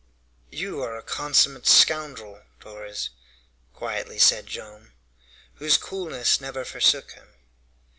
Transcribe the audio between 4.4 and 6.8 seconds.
Joam, whose coolness never